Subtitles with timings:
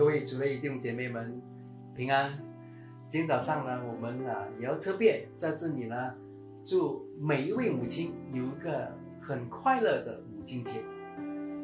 [0.00, 1.42] 各位主内弟兄姐妹们
[1.94, 2.32] 平安。
[3.06, 6.14] 今天早上呢，我们啊也要特别在这里呢，
[6.64, 8.90] 祝每一位母亲有一个
[9.20, 10.80] 很快乐的母亲节。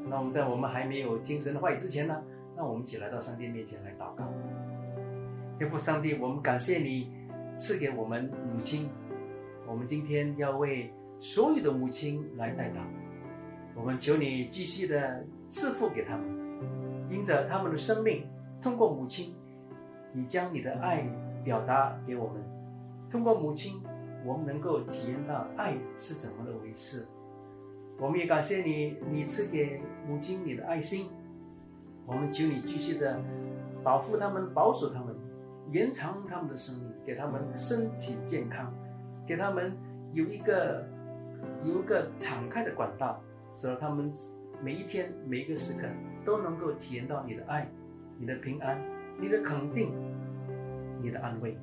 [0.07, 2.23] 那我们在我们还没有听神的话语之前呢，
[2.55, 4.31] 那我们一起来到上帝面前来祷告。
[5.59, 7.11] 天父上帝，我们感谢你
[7.57, 8.91] 赐给我们母亲，
[9.67, 12.83] 我们今天要为所有的母亲来代祷。
[13.75, 16.36] 我们求你继续的赐福给他们，
[17.11, 18.27] 因着他们的生命，
[18.61, 19.35] 通过母亲，
[20.13, 21.09] 你将你的爱
[21.45, 22.43] 表达给我们。
[23.11, 23.83] 通过母亲，
[24.25, 27.07] 我们能够体验到爱是怎么的回事。
[27.99, 31.09] 我们也感谢你，你赐给母亲你的爱心。
[32.07, 33.21] 我们求你继续的
[33.83, 35.15] 保护他们，保守他们，
[35.71, 38.73] 延长他们的生命，给他们身体健康，
[39.27, 39.77] 给他们
[40.13, 40.87] 有一个
[41.63, 43.21] 有一个敞开的管道。
[43.59, 44.13] 使得他们
[44.63, 45.87] 每一天每一个时刻
[46.25, 47.69] 都能够体验到你的爱、
[48.19, 48.81] 你的平安、
[49.21, 49.93] 你的肯定、
[51.03, 51.57] 你的安慰。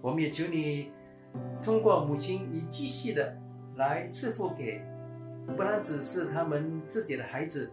[0.00, 0.92] 我们也求你
[1.62, 3.36] 通过母亲，你继续的
[3.76, 4.80] 来赐福给，
[5.46, 7.72] 不单只是他们自己的孩子，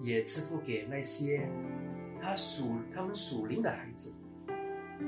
[0.00, 1.48] 也赐福给那些
[2.20, 4.14] 他属他们属灵的孩子。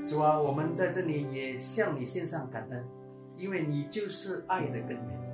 [0.05, 2.83] 主啊，我们在这里也向你献上感恩，
[3.37, 5.25] 因为你就是爱的根源。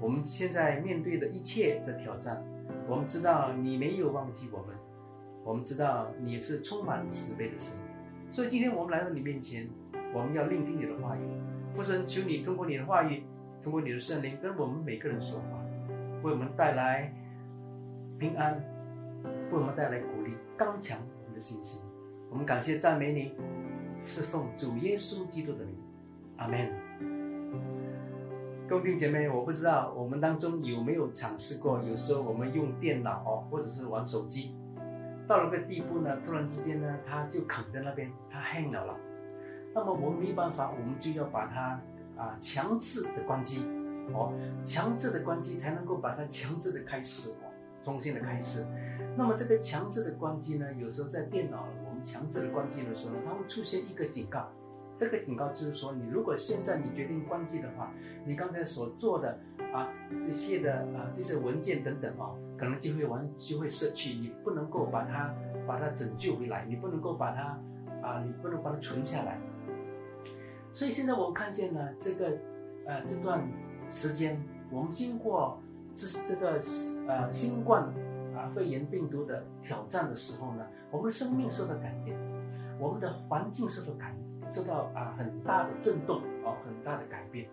[0.00, 2.42] 我们现在面对的一切的挑战，
[2.92, 4.76] 我们知道你没有忘记我们，
[5.42, 7.78] 我们知道你是充满慈悲的神，
[8.30, 9.66] 所以今天我们来到你面前，
[10.12, 11.20] 我们要聆听你的话语。
[11.74, 13.22] 父神，求你通过你的话语，
[13.62, 15.58] 通过你的圣灵跟我们每个人说话，
[16.22, 17.10] 为我们带来
[18.18, 18.62] 平安，
[19.50, 21.80] 为我们带来鼓励，刚强我们的信心。
[22.28, 23.34] 我们感谢赞美你，
[24.02, 25.74] 是奉主耶稣基督的名，
[26.36, 26.81] 阿门。
[28.72, 34.56] 兄弟姐妹，我不知道我们当中有没有尝试过，有时候我们用电脑哦，或者是玩手机，
[35.28, 38.96] 到了个地步呢，突然之间呢，它就卡在那边，它 hang 了了。
[39.74, 41.78] 那么我们没办法，我们就要把它
[42.16, 43.66] 啊强制的关机
[44.14, 44.32] 哦，
[44.64, 47.52] 强制的关机才能够把它强制的开始哦，
[47.84, 48.64] 重新的开始。
[49.18, 54.48] 那么这个强制的关机呢，有时候在电脑我们强制的关机的时候，它会出现一个警告。
[55.02, 57.92] 这个警告就是说，你如果现在你决定关机的话，
[58.24, 59.36] 你刚才所做的
[59.74, 59.88] 啊
[60.24, 65.34] 这些的啊这些文件等等啊，可能就会完就会失去，你不能够把它
[65.66, 67.58] 把它拯救回来，你不能够把它
[68.00, 69.40] 啊你不能把它存下来。
[70.72, 72.38] 所以现在我们看见呢这个
[72.86, 73.42] 呃这段
[73.90, 75.60] 时间，我们经过
[75.96, 76.60] 这这个
[77.08, 77.92] 呃新冠
[78.36, 82.16] 啊肺炎病毒的挑战的时候呢，我们的生命受到改变，
[82.78, 84.21] 我们的环境受到改变。
[84.52, 87.48] 受到啊很大的震动哦，很大的改变。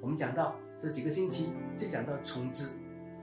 [0.00, 2.68] 我们讲到这几个星期就讲到重置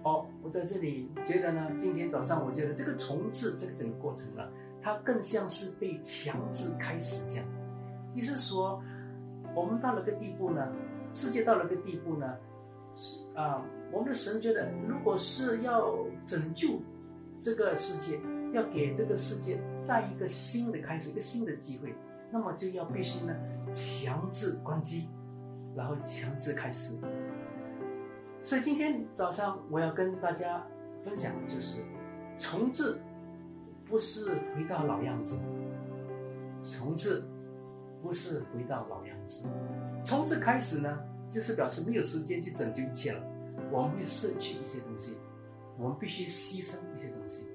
[0.03, 4.43] 哦，我在这里觉得呢，今天早上我觉得这个重置这个整个过程呢，
[4.81, 7.45] 它更像是被强制开始这样。
[8.13, 8.81] 意思说，
[9.55, 10.67] 我们到了个地步呢，
[11.13, 12.35] 世界到了个地步呢，
[12.95, 15.95] 是啊，我们的神觉得，如果是要
[16.25, 16.81] 拯救
[17.39, 18.19] 这个世界，
[18.53, 21.93] 要给这个世界再一个新的开始，一个新的机会。
[22.31, 23.35] 那么就要必须呢
[23.71, 25.09] 强制关机，
[25.75, 26.99] 然后强制开始。
[28.43, 30.65] 所以今天早上我要跟大家
[31.03, 31.83] 分享的就是，
[32.37, 33.01] 重置
[33.85, 35.43] 不是回到老样子，
[36.63, 37.23] 重置
[38.01, 39.49] 不是回到老样子，
[40.05, 43.21] 重置开始呢，就是表示没有时间去拯救一切了，
[43.71, 45.17] 我们会失去一些东西，
[45.77, 47.49] 我们必须牺牲一些东西。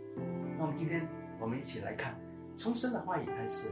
[0.59, 1.09] 那我们今天
[1.41, 2.15] 我们一起来看，
[2.57, 3.71] 重生的话语开始。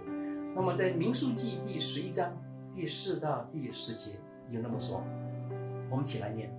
[0.54, 2.30] 那么在民数记第十一章
[2.74, 4.12] 第四到第十节
[4.50, 5.02] 有那么说，
[5.90, 6.52] 我们起来念：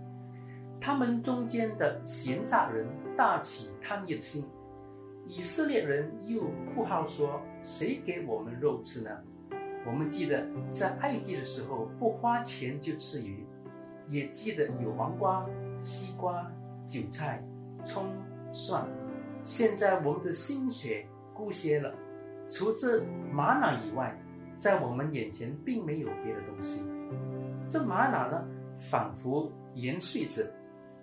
[0.82, 4.46] 他们中间的闲杂人大起贪欲的心，
[5.28, 9.12] 以色列人又哭号说：谁给我们肉吃呢？
[9.86, 13.46] 我们记得在埃及的时候不花钱就吃鱼，
[14.08, 15.46] 也记得有黄瓜、
[15.82, 16.52] 西瓜、
[16.88, 17.44] 韭菜、
[17.84, 18.12] 葱、
[18.52, 18.88] 蒜。
[19.44, 21.94] 现在我们的心血枯竭了。
[22.54, 24.16] 除这玛瑙以外，
[24.60, 26.88] 在我们眼前并没有别的东西。
[27.68, 28.46] 这玛瑙呢，
[28.78, 30.44] 仿佛延续着，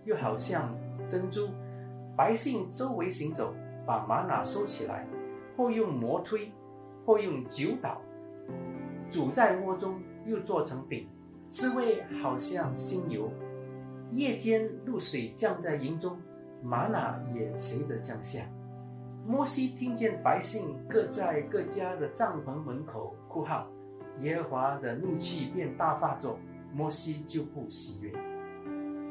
[0.04, 0.72] 又好像
[1.08, 1.48] 珍珠。
[2.16, 3.52] 百姓周围行走，
[3.84, 5.04] 把玛瑙收起来，
[5.56, 6.52] 或用磨推，
[7.04, 8.00] 或用酒捣，
[9.10, 11.08] 煮在锅中，又做成饼，
[11.48, 13.28] 滋味好像新油。
[14.12, 16.16] 夜间露水降在营中，
[16.62, 18.42] 玛瑙也随着降下。
[19.26, 23.68] 摩西听见百姓各在各家的帐篷门口哭号，
[24.20, 26.38] 耶和华的怒气便大发作，
[26.72, 28.12] 摩西就不喜悦。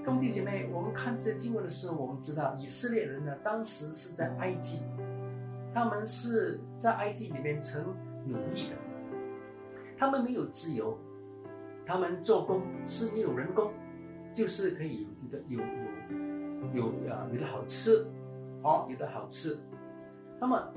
[0.04, 4.80] 兄弟姐妹，我们看这经文的时候，我们知道以色列人呢，当时是在埃及，
[5.74, 7.96] 他们是在埃及里面成
[8.26, 8.76] 奴役的，
[9.98, 10.98] 他们没有自由，
[11.86, 13.72] 他们做工是没有人工，
[14.34, 15.66] 就是可以有有
[16.74, 18.08] 有有啊有的好吃，
[18.64, 19.60] 哦有的好吃，
[20.40, 20.72] 那么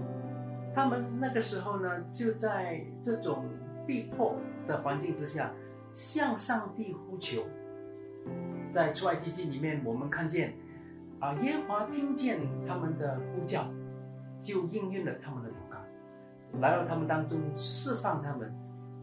[0.74, 3.48] 他们那个时候呢，就在这种
[3.86, 4.36] 逼迫
[4.66, 5.52] 的环境之下，
[5.92, 7.44] 向上帝呼求，
[8.74, 10.54] 在出埃及记里面，我们看见
[11.20, 13.64] 啊耶和华听见他们的呼叫。
[14.40, 18.52] 就应运了他们的祷告，来到他们当中释放他们，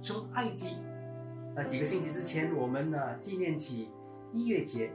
[0.02, 0.76] 从埃及。
[1.56, 3.90] 那几个星期之前，我们呢纪念起
[4.34, 4.92] 一月节，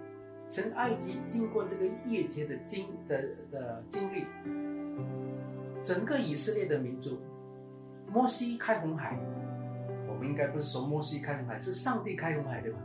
[0.50, 4.26] 从埃及经过这个一月节的经的的经历，
[5.84, 7.20] 整个以色列的民族，
[8.10, 9.16] 摩西开红海，
[10.08, 12.78] 我们应该不是说摩西开红海，是上帝开红海对吧？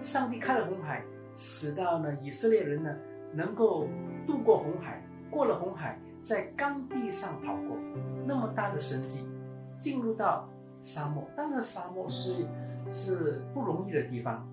[0.00, 1.02] 上帝开了红海，
[1.36, 2.94] 使到呢以色列人呢
[3.32, 3.86] 能够
[4.26, 5.98] 渡过红海，过了红海。
[6.22, 7.76] 在干地上跑过，
[8.26, 9.28] 那么大的神迹，
[9.76, 10.48] 进入到
[10.82, 11.22] 沙漠。
[11.36, 12.44] 当然，沙漠是
[12.90, 14.44] 是不容易的地方。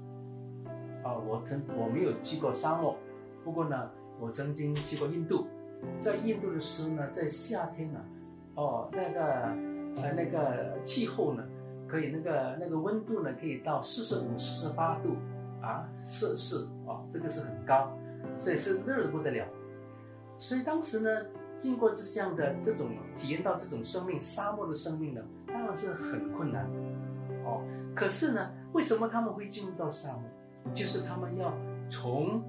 [1.04, 2.96] 啊，我曾我没有去过沙漠，
[3.44, 3.90] 不过呢，
[4.20, 5.48] 我曾经去过印度。
[6.00, 8.00] 在印度的时候呢，在夏天呢，
[8.56, 9.22] 哦，那个
[10.02, 11.44] 呃那个气候呢，
[11.88, 15.16] 可以那个那个温度呢，可以到四十五、四十八度
[15.62, 17.98] 啊摄氏啊，这个是很高，
[18.38, 19.46] 所以是热得不得了。
[20.38, 21.10] 所以当时呢。
[21.56, 26.66] 经过这样的这种体验到这种生命沙漠的生命呢，当然是很困难
[27.46, 27.62] 哦。
[27.96, 30.24] 可是呢，为什么他们会进入到沙漠？
[30.74, 31.54] 就是他们要
[31.88, 32.44] 从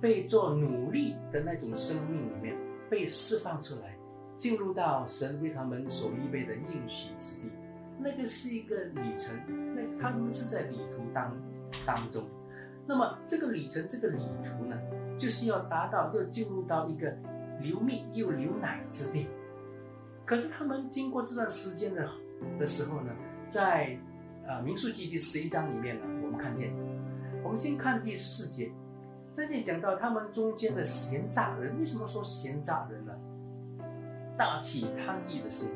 [0.00, 2.56] 被做奴隶的那种生命里面
[2.88, 3.96] 被释放出来，
[4.36, 7.50] 进入到神为他们所预备的应许之地。
[7.98, 9.36] 那个是一个旅程，
[9.74, 11.36] 那他们是在旅途当
[11.86, 12.26] 当中。
[12.86, 14.78] 那么这个旅程，这个旅途呢，
[15.16, 17.16] 就是要达到，要进入到一个。
[17.58, 19.28] 流蜜又流奶之地，
[20.26, 22.06] 可是他们经过这段时间的
[22.58, 23.10] 的时候呢，
[23.48, 23.98] 在
[24.46, 26.76] 呃民数记第十一章里面呢，我们看见，
[27.42, 28.70] 我们先看第四节，
[29.36, 33.12] 这里讲到他们中间的闲杂人，为什么说闲杂人呢？
[34.34, 35.72] 大起贪欲的心。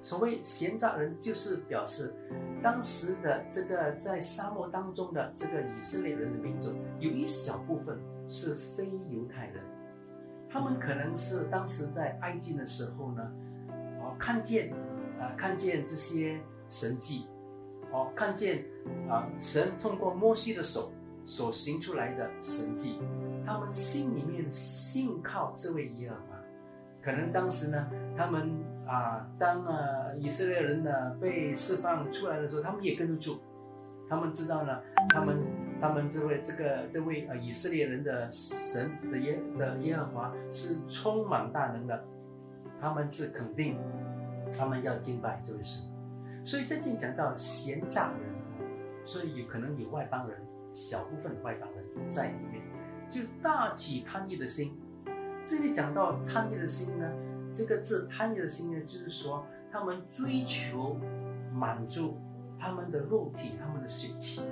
[0.00, 2.14] 所谓闲杂人，就是表示
[2.62, 9.64] 当时的这个在沙漠当中的这个以色列人的民族，有一小部分是非犹太人。
[10.48, 13.32] 他们可能是当时在埃及的时候呢，
[14.00, 14.72] 哦，看见，
[15.18, 17.26] 啊，看见这些神迹，
[17.90, 18.64] 哦，看见
[19.08, 20.92] 啊，神通过摩西的手
[21.30, 22.98] 所行出来的神迹，
[23.46, 26.36] 他们心里面信靠这位耶和华。
[27.00, 28.50] 可能当时呢，他们
[28.84, 30.90] 啊，当啊以色列人呢
[31.20, 33.40] 被释放出来的时候，他们也跟着住，
[34.08, 35.38] 他们知道呢，他们。
[35.82, 42.04] 他们这位这个这位呃以色列人的神的耶的耶和华是充满大能的，
[42.78, 43.78] 他们是肯定
[44.54, 45.90] 他们要敬拜这位神，
[46.44, 48.66] 所以这里讲到闲诈人，
[49.06, 50.38] 所以有可能有外邦人
[50.72, 52.62] 小部分外邦人在里面，
[53.08, 54.78] 就大起贪欲的心。
[55.44, 57.10] 这里讲到贪欲的心呢，
[57.52, 60.98] 这个字贪欲的心呢，就是说他们追求
[61.52, 62.18] 满足
[62.58, 64.42] 他们的肉体，他们的血气。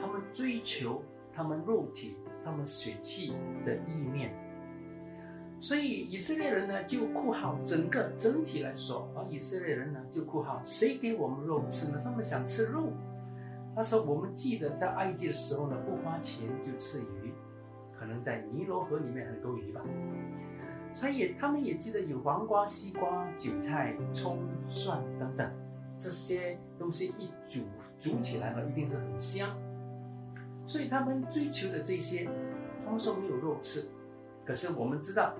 [0.00, 1.02] 他们追求
[1.34, 3.34] 他们肉体、他们血气
[3.66, 4.32] 的意念，
[5.60, 12.00] 所以以色列人呢就括号整个整体来说，而以色列人呢就括号谁给我们肉吃呢？
[12.04, 12.92] 他们想吃肉。
[13.78, 17.32] 他说：“我们记得在埃及的时候呢，不花钱就吃鱼，
[17.96, 19.80] 可能在尼罗河里面很多鱼吧。
[20.92, 25.48] 所以他们也记得有黄瓜、西瓜、韭菜、葱、蒜等等
[25.96, 27.68] 这些东西一煮
[28.00, 29.48] 煮起来呢，一定是很香。”
[30.66, 32.28] 所以他们追求的这些，
[32.84, 33.84] 他们说没有肉吃。
[34.44, 35.34] 可是我们知道，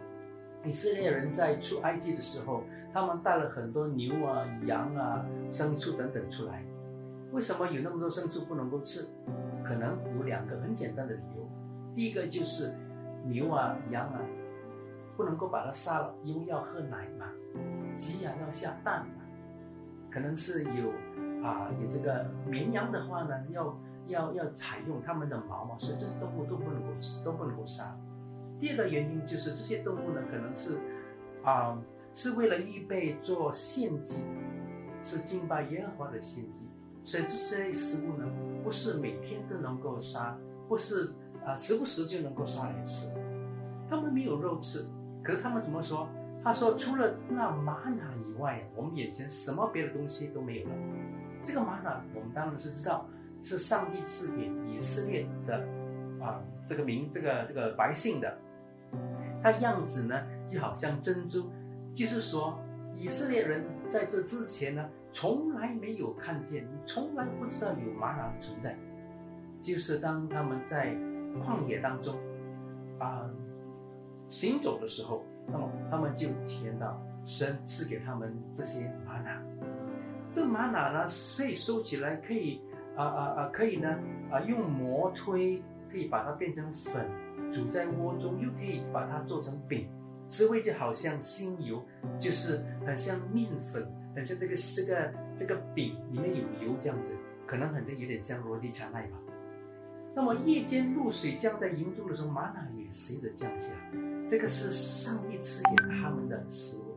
[0.64, 6.64] 以色列人在出埃及的时候，他们带了很多牛啊、羊啊、牲畜等等出来。
[7.32, 9.06] 为什么有那么多牲畜不能够吃？
[9.64, 11.49] 可能有两个很简单的理由。
[11.94, 12.75] 第一个就是
[13.26, 14.20] 牛啊、羊啊，
[15.16, 17.26] 不能够把它杀了，因为要喝奶嘛；
[17.97, 19.14] 鸡啊要下蛋嘛。
[20.11, 20.90] 可能是有
[21.44, 23.78] 啊，有这个绵羊的话呢，要。
[24.08, 27.94] 要要采用它们的毛毛，所以这些动物都不能够吃，都不能够杀。
[28.58, 30.78] 第二个原因就是这些动物呢，可能是
[31.44, 31.78] 啊，
[32.14, 34.25] 是为了预备做献祭，
[35.02, 36.70] 是敬拜耶和华的献祭，
[37.05, 38.25] 所以这些食物呢，
[38.62, 40.37] 不是每天都能够杀，
[40.69, 41.12] 不是
[41.45, 43.09] 啊，时不时就能够杀来吃。
[43.88, 44.87] 他们没有肉吃，
[45.23, 46.09] 可是他们怎么说？
[46.45, 50.75] 他说，除了那玛瑙以外，我们眼前什么别的东西都没有了。
[51.43, 53.07] 这个玛瑙，我们当然是知道。
[53.40, 55.64] 是上帝赐给以色列的
[56.21, 58.37] 啊，这个民，这个这个百姓的，
[59.40, 61.49] 它样子呢就好像珍珠，
[61.95, 62.59] 就是说，
[62.97, 68.77] 以色列人在这之前呢，从来没有看见，你从来不知道有玛瑙的存在。
[69.61, 70.95] 就是当他们在
[71.45, 72.17] 旷野当中
[72.99, 73.29] 啊
[74.29, 79.43] 行走的时候，那么他们就体验到神赐给他们这些玛瑙。
[80.31, 82.61] 这玛瑙呢，可以收起来，可以
[82.97, 83.99] 啊啊啊，可以呢
[84.31, 87.07] 啊用磨推，可以把它变成粉，
[87.50, 89.88] 煮在锅中，又可以把它做成饼。
[90.29, 91.83] 滋味就好像新油，
[92.19, 99.16] 就是很像面粉，很像这个这个这个饼里面有油这样子，可能很像有点像罗蒂卡奈吧。
[100.12, 103.72] 那么夜间露水降在营中的时候，玛瑙也随着降下，
[104.28, 106.96] 这个是上帝赐给他们的食物。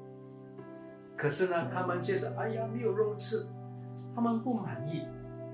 [1.15, 3.45] 可是呢，他们却说：“哎呀，没有肉吃。”
[4.15, 5.03] 他们不满意，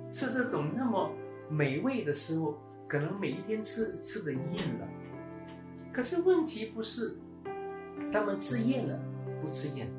[0.10, 1.12] 吃这种那么
[1.50, 2.56] 美味的食物，
[2.88, 4.88] 可能每一天吃吃的厌了。
[5.92, 7.18] 可是问题不是。
[8.14, 8.98] 他们吃厌了，
[9.42, 9.92] 不吃厌，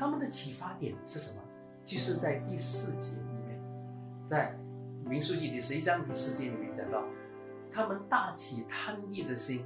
[0.00, 1.42] 他们的启发点是什么？
[1.84, 3.60] 就是在第四节里面，
[4.30, 4.58] 在
[5.04, 7.04] 民书记第十一章第四节里面讲到，
[7.70, 9.62] 他们大起贪欲的心。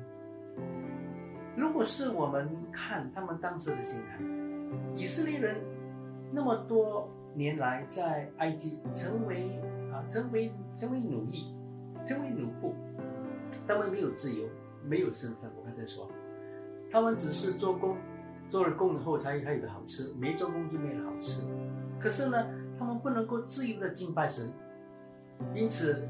[1.56, 4.18] 如果是我们看他们当时的心态，
[4.96, 5.62] 以色列人
[6.32, 9.60] 那么多年来在埃及成为
[9.92, 11.54] 啊成为成为奴役，
[12.04, 12.72] 成为奴仆，
[13.68, 14.48] 他们没有自由，
[14.82, 15.48] 没有身份。
[15.56, 16.10] 我刚才说。
[16.90, 17.96] 他们只是做工，
[18.54, 21.44] 做了工以后才才有的好吃，没做工就没有好吃。
[21.98, 22.46] 可是呢，
[22.78, 24.52] 他们不能够自由的敬拜神，
[25.52, 26.08] 因此，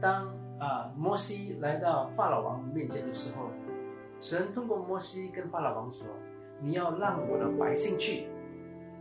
[0.00, 0.28] 当
[0.60, 3.46] 啊摩西来到法老王面前的时候，
[4.20, 6.06] 神通过摩西跟法老王说
[6.62, 8.28] ：“你要让我的百姓去，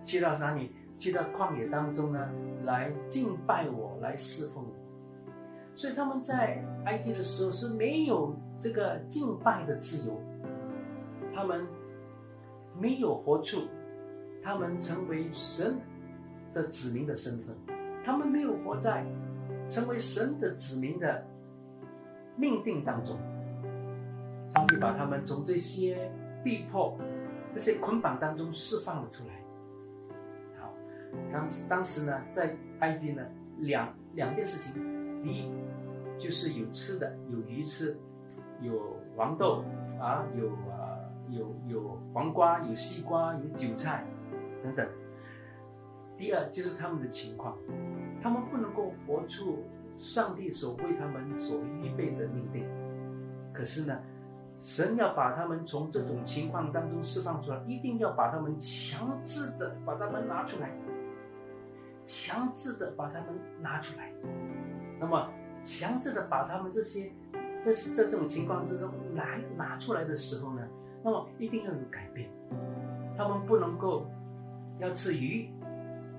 [0.01, 0.71] 去到哪里？
[0.97, 2.27] 去到旷野当中呢，
[2.63, 4.71] 来敬拜我，来侍奉我。”
[5.77, 10.19] 所以他们在埃及的时候是没有这个敬拜的自由。
[11.35, 11.67] 他们
[12.79, 13.67] 没有活出
[14.41, 15.79] 他们成为神
[16.53, 17.55] 的子民的身份，
[18.05, 19.05] 他们没有活在
[19.69, 21.25] 成为神的子民的
[22.35, 23.17] 命定当中。
[24.51, 26.11] 上帝把他们从这些
[26.43, 26.97] 逼迫、
[27.53, 29.33] 这些捆绑当中释放了出来。
[30.59, 30.73] 好，
[31.31, 33.21] 当当时呢，在埃及呢，
[33.59, 34.81] 两两件事情，
[35.21, 35.51] 第一
[36.17, 37.99] 就是有吃的，有鱼吃，
[38.61, 39.65] 有黄豆
[39.99, 40.78] 啊，有啊。
[41.29, 44.05] 有有黄瓜，有西瓜，有韭菜，
[44.63, 44.87] 等等。
[46.17, 47.57] 第二就是他们的情况，
[48.21, 49.63] 他们不能够活出
[49.97, 52.65] 上帝所为他们所预备的命定。
[53.53, 53.99] 可是呢，
[54.59, 60.71] 神要把他们从这种情况当中释放出来，一定要把他们强制的把他们拿出来，
[62.03, 63.27] 强制的把他们
[63.61, 64.11] 拿出来。
[64.99, 65.29] 那么，
[65.63, 67.13] 强制的把他们这些，
[67.63, 70.67] 这是在这种情况之中来拿出来的时候呢？
[71.03, 72.29] 那么一定要有改变，
[73.17, 74.05] 他们不能够
[74.79, 75.49] 要吃鱼，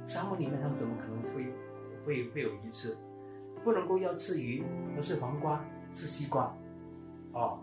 [0.07, 1.53] 沙漠里面他们怎么可能会
[2.07, 2.97] 会会有鱼吃？
[3.63, 4.65] 不能够要吃鱼，
[4.97, 6.57] 而是黄瓜、吃西瓜，
[7.33, 7.59] 哦。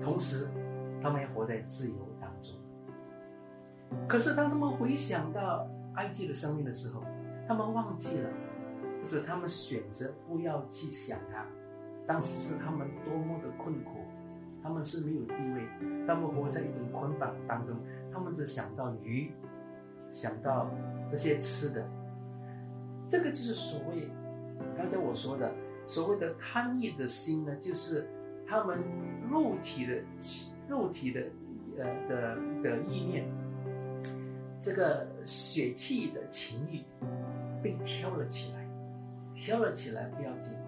[0.00, 0.48] 同时，
[1.02, 2.54] 他们要活在自由当中。
[4.08, 7.02] 可是当他们回想到埃及的生命的时候，
[7.46, 8.30] 他们忘记了，
[9.02, 11.46] 或者他们选择不要去想它，
[12.06, 13.98] 当时是他们多么的困苦。
[14.64, 15.68] 他们是没有地位，
[16.08, 17.76] 他们活在一种捆绑当中，
[18.10, 19.30] 他们只想到鱼，
[20.10, 20.70] 想到
[21.10, 21.86] 那些吃的，
[23.06, 24.08] 这个就是所谓
[24.74, 25.52] 刚才我说的
[25.86, 28.08] 所谓的贪欲的心呢，就是
[28.46, 28.82] 他们
[29.30, 30.02] 肉体的
[30.66, 31.20] 肉体的
[31.76, 33.28] 呃的的意念，
[34.58, 36.82] 这个血气的情欲
[37.62, 38.66] 被挑了起来，
[39.34, 40.58] 挑了起来不要紧。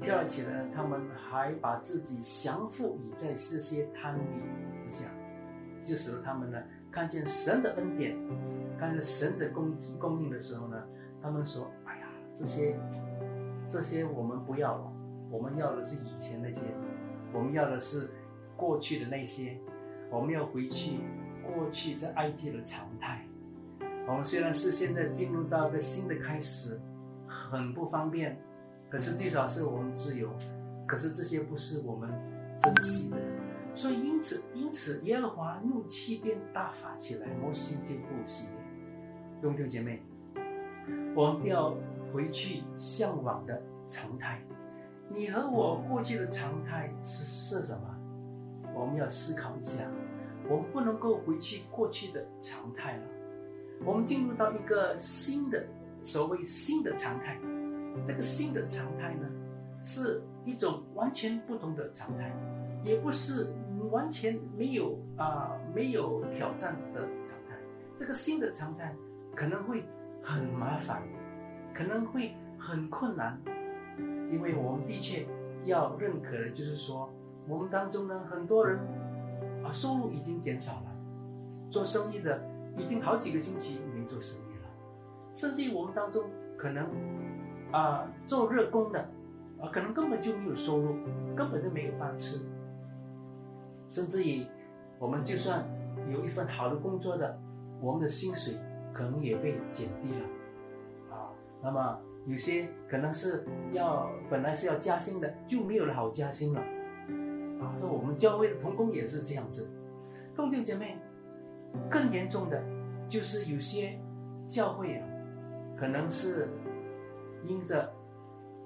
[0.00, 5.10] 跳起来，他们还把自己降服于在这些贪欲之下，
[5.84, 6.58] 就使得他们呢
[6.90, 8.16] 看见神的恩典，
[8.78, 10.82] 看见神的供供应的时候呢，
[11.22, 12.78] 他们说：“哎呀，这些
[13.68, 14.92] 这些我们不要了，
[15.30, 16.62] 我们要的是以前那些，
[17.32, 18.10] 我们要的是
[18.56, 19.58] 过去的那些，
[20.10, 21.00] 我们要回去
[21.42, 23.26] 过去在埃及的常态。
[24.08, 26.80] 我们虽然是现在进入到一个新的开始，
[27.28, 28.40] 很不方便。”
[28.90, 30.28] 可是最少是我们自由，
[30.84, 32.10] 可是这些不是我们
[32.60, 33.16] 珍惜的，
[33.72, 39.42] 所以因此因此耶和华怒气便大发起来，摩西就不喜悦。
[39.42, 40.02] 兄弟姐妹，
[41.14, 41.74] 我们要
[42.12, 44.42] 回去向往的常态。
[45.08, 47.96] 你和我过去的常态是是什么？
[48.74, 49.84] 我们要思考一下。
[50.48, 53.02] 我们不能够回去过去的常态了，
[53.84, 55.64] 我们进入到一个新的
[56.02, 57.38] 所谓新的常态。
[58.06, 59.28] 这个新的常态呢，
[59.82, 62.32] 是一种完全不同的常态，
[62.84, 63.54] 也不是
[63.90, 67.56] 完全没有啊没有挑战的常态。
[67.96, 68.94] 这个新的常态
[69.34, 69.84] 可能会
[70.22, 71.02] 很麻烦，
[71.74, 73.38] 可能会很困难，
[74.32, 75.26] 因为我们的确
[75.64, 77.10] 要认可的就是说，
[77.48, 78.78] 我们当中呢很多人
[79.64, 80.96] 啊收入已经减少了，
[81.70, 82.42] 做生意的
[82.76, 84.70] 已经好几个星期没做生意了，
[85.34, 86.24] 甚至于我们当中
[86.56, 86.86] 可能
[87.72, 89.00] 啊做热工的
[89.60, 90.96] 啊可能根本就没有收入，
[91.36, 92.46] 根本就没有饭吃。
[93.88, 94.46] 甚至于，
[94.98, 95.64] 我们就算
[96.08, 97.38] 有一份好的工作的，
[97.80, 98.54] 我们的薪水
[98.92, 101.30] 可能也被减低了，啊，
[101.62, 106.60] 那么有些可能是要本来是要加薪的，就没有了好加薪了，
[107.60, 109.76] 啊，这我们教会的童工也是这样子。
[110.36, 110.96] 弟兄姐妹，
[111.90, 112.62] 更严重的
[113.08, 113.98] 就是有些
[114.46, 115.06] 教会啊，
[115.76, 116.48] 可能是
[117.44, 117.92] 因着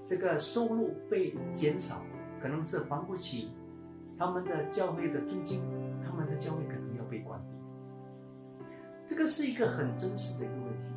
[0.04, 2.02] 这个收入被减少，
[2.40, 3.52] 可能是还不起。
[4.16, 5.62] 他们的教会的租金，
[6.04, 8.64] 他们的教会可能要被关闭。
[9.06, 10.90] 这个是一个很真实的一个问题。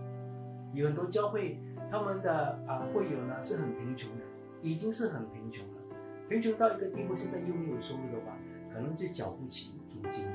[0.73, 4.23] 有很多教会，他们的啊会友呢是很贫穷的，
[4.61, 5.81] 已经是很贫穷了，
[6.29, 8.37] 贫穷到一个地步，现在又没有收入的话，
[8.71, 10.31] 可能就缴不起租金了。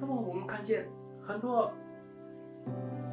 [0.00, 0.86] 那么我们看见
[1.26, 1.72] 很多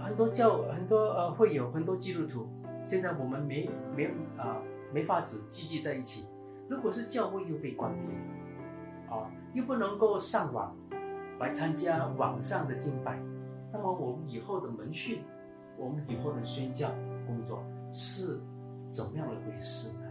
[0.03, 2.47] 很多教很多呃会友很多基督徒，
[2.83, 4.05] 现在我们没没
[4.37, 4.57] 啊
[4.93, 6.27] 没法子聚集在一起。
[6.67, 10.75] 如果是教会又被关闭了，啊，又不能够上网
[11.39, 13.19] 来参加网上的敬拜，
[13.73, 15.23] 那么我们以后的门训，
[15.77, 16.89] 我们以后的宣教
[17.25, 17.63] 工作
[17.93, 18.39] 是
[18.91, 20.05] 怎么样的回事呢？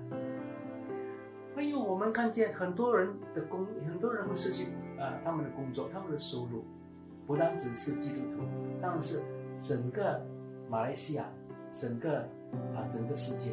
[1.55, 6.65] 还有我们看见很多人的工，很多人会失去啊他们的工作，他们的收入，
[7.29, 8.43] 不单只是基督徒，
[8.81, 9.21] 当然是
[9.61, 10.19] 整个
[10.71, 11.27] 马来西亚，
[11.71, 12.21] 整个
[12.75, 13.53] 啊整个世界。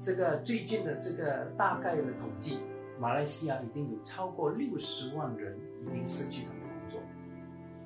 [0.00, 2.58] 这个最近的这个大概的统计，
[2.98, 7.00] 马来西亚已经有超过六十万人已经失去他们工作。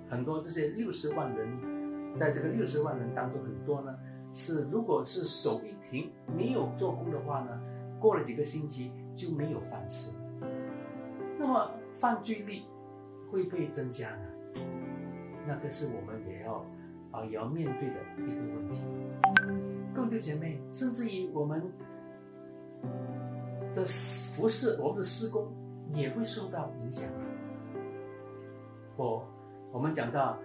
[0.09, 3.95] 很多这些六十万人，在这个六十万人当中，很多呢
[4.33, 7.61] 是如果是手一停没有做工的话呢，
[8.01, 10.17] 过了几个星期就没有饭吃。
[11.39, 12.63] 那么犯罪率
[13.31, 14.25] 会不会增加呢？
[15.47, 16.65] 那个是我们也要
[17.11, 18.83] 啊也要面对的一个问题。
[19.95, 21.71] 各位姐妹，甚至于我们。
[23.71, 25.53] 这服饰，我们的施工
[25.93, 27.11] 也会受到影响。
[28.97, 29.23] 我
[29.71, 30.39] 我们讲到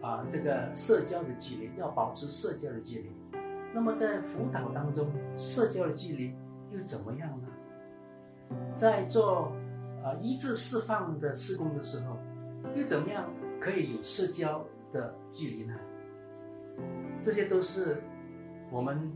[0.00, 3.10] 啊，这个社交的距离要保持社交的距离。
[3.74, 6.34] 那么在辅导当中，社交的距离
[6.72, 7.48] 又怎么样呢？
[8.74, 9.52] 在做
[10.02, 12.16] 啊医治释放的施工的时候，
[12.74, 13.28] 又怎么样
[13.60, 15.74] 可以有社交的距离呢？
[17.20, 18.02] 这些都是
[18.72, 19.12] 我们。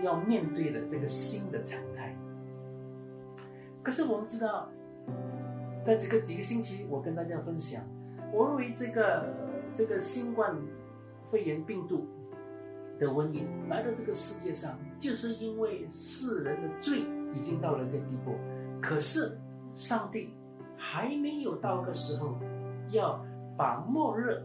[0.00, 2.16] 要面对的这个新的常态。
[3.84, 4.68] 可是我们知道，
[5.84, 7.84] 在这个几个星期，我跟大家分享，
[8.32, 9.32] 我认为这个
[9.72, 10.56] 这个新冠
[11.30, 12.08] 肺炎病毒
[12.98, 18.32] 的瘟疫来到这个世界上，就是因为世人的罪已经到了一个地步。
[18.80, 19.38] 可是
[19.72, 20.34] 上帝
[20.76, 22.38] 还没有到个时候，
[22.88, 23.24] 要
[23.62, 24.42] 把末日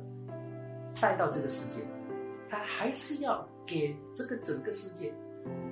[1.01, 1.87] 带到这个世界，
[2.47, 5.11] 他还是要给这个整个世界。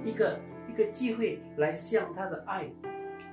[0.04, 2.68] 一个一个机会来向他的爱，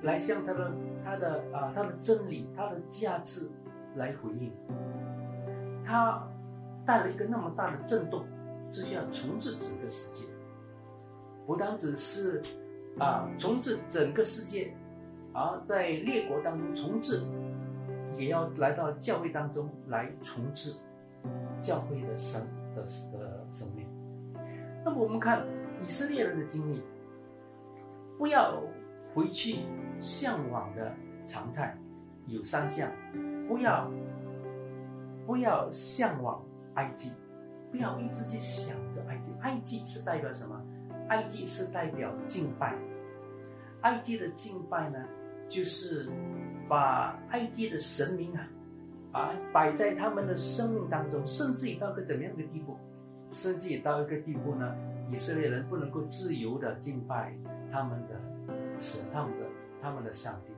[0.03, 0.71] 来向他的
[1.03, 3.49] 他的啊他的真理他的价值
[3.95, 4.51] 来回应。
[5.83, 6.29] 他
[6.85, 8.23] 带了一个那么大的震动，
[8.71, 10.27] 这就要重置整个世界，
[11.47, 12.43] 不单只是
[12.99, 14.75] 啊重置整个世界，
[15.33, 17.23] 而在列国当中重置，
[18.15, 20.75] 也要来到教会当中来重置
[21.59, 22.41] 教会的生
[22.75, 23.87] 的的生命。
[24.85, 25.45] 那么我们看。
[25.81, 26.81] 以色列人的经历，
[28.17, 28.63] 不要
[29.13, 29.65] 回去
[29.99, 30.93] 向往的
[31.25, 31.77] 常态
[32.25, 32.89] 有三项，
[33.49, 33.91] 不要
[35.25, 36.41] 不要向往
[36.75, 37.11] 埃及，
[37.69, 39.35] 不要一直去想着埃及。
[39.41, 40.63] 埃及是代表什么？
[41.09, 42.77] 埃及是代表敬拜。
[43.81, 45.05] 埃及的敬拜呢，
[45.49, 46.09] 就是
[46.67, 48.47] 把埃及的神明啊，
[49.11, 52.77] 啊摆在他们的生命当中，甚至于到个怎么样的地步？
[53.29, 54.75] 甚至于到一个地步呢？
[55.11, 57.35] 以色列人不能够自由的敬拜
[57.71, 58.19] 他们的
[58.79, 59.45] 神，他们的
[59.81, 60.53] 他们的上帝。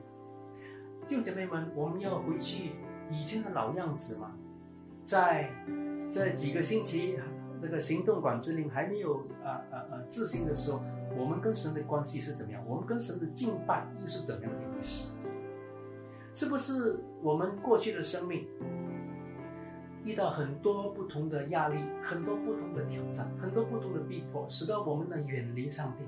[1.08, 2.72] 弟兄姐妹们，我们要回去
[3.10, 4.32] 以前的老样子嘛？
[5.02, 5.50] 在
[6.10, 7.18] 这几个星期，
[7.60, 10.80] 这个行动管制令还没有啊啊啊执行的时候，
[11.16, 12.62] 我们跟神的关系是怎么样？
[12.66, 15.12] 我们跟神的敬拜又是怎么样的一回事？
[16.36, 18.46] 是不是我们过去的生命？
[20.04, 26.04] 遇到很多不同的压力，很多不同的挑战，很多不同的逼迫，使得我们呢远离上帝，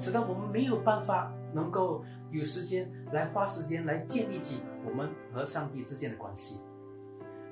[0.00, 6.64] 使得我们没有办法能够有时间来花时间来建立起我们和上帝之间的关系。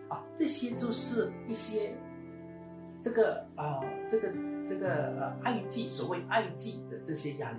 [0.09, 1.95] 啊，这些就是一些
[3.03, 4.33] 这个啊，这个
[4.67, 4.89] 这个
[5.21, 7.59] 呃爱祭，所谓爱祭的这些压力，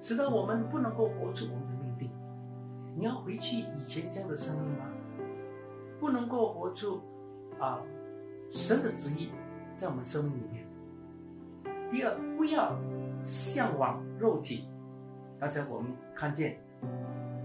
[0.00, 1.69] 使得我们不能够活出我们。
[3.00, 4.84] 你要回去以前这样的生命吗？
[5.98, 7.00] 不能够活出
[7.58, 7.80] 啊
[8.50, 9.30] 神的旨意
[9.74, 10.66] 在我们生命里面。
[11.90, 12.78] 第二，不要
[13.24, 14.68] 向往肉体。
[15.38, 16.60] 刚才我们看见，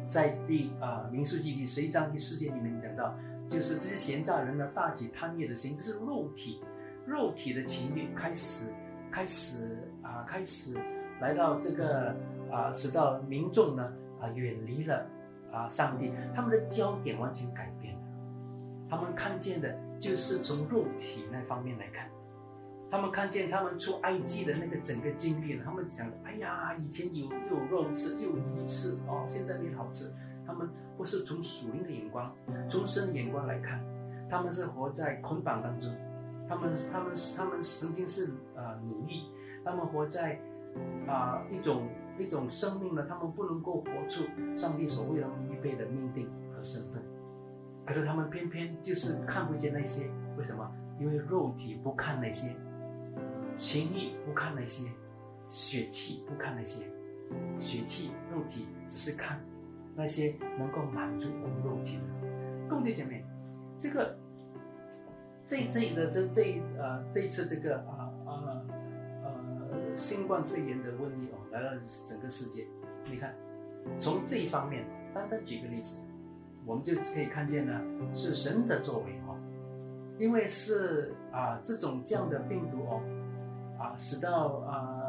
[0.06, 3.15] 在第啊民数记第十一章第四节里面讲到。
[3.48, 6.62] 就是这些闲杂人呢，大起贪念的心，这是肉体，
[7.06, 8.74] 肉体的情欲开始，
[9.12, 10.76] 开始啊，开始
[11.22, 12.13] 来到这个
[12.52, 15.08] 啊，使到民众呢啊远离了
[15.56, 18.02] 啊上帝，他们的焦点完全改变了，
[18.89, 22.10] 他们看见的就是从肉体那方面来看，
[22.91, 30.13] 他们看见他们出埃及的那个整个经历了，他们想，哎呀，以前有有肉吃，又有鱼吃，哦，现在变好吃。
[30.46, 32.32] 他们不是从属灵的眼光、
[32.70, 33.84] 从神的眼光来看，
[34.30, 35.91] 他们是活在捆绑当中，
[36.48, 39.32] 他们、他们、他们曾经是啊奴役，
[39.63, 40.39] 他们活在
[41.08, 44.23] 啊一种一种生命呢，他们不能够活出
[44.56, 47.01] 上帝所为他们预备的命定和身份，
[47.86, 50.71] 可是他们偏偏就是看不见那些，为什么？
[50.99, 52.56] 因为肉体不看那些，
[53.58, 54.89] 情欲不看那些，
[55.47, 56.86] 血气不看那些，
[57.60, 59.39] 血气肉体只是看。
[59.97, 62.04] 那些能够满足我们肉体的，
[62.67, 63.23] 各位弟姐妹，
[63.78, 64.17] 这个
[65.47, 68.05] 这这一个这这呃这一次这个啊
[69.95, 71.69] 新冠肺炎的瘟疫哦来到
[72.08, 72.67] 整个世界，
[73.10, 73.34] 你看
[73.97, 76.03] 从这一方面，单单举个例子，
[76.65, 77.81] 我们就可以看见呢
[78.13, 79.38] 是神的作为哦，
[80.19, 83.01] 因为是啊这种这样的病毒哦
[83.79, 85.01] 啊使到啊。